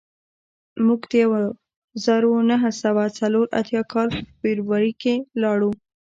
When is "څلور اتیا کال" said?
3.19-4.07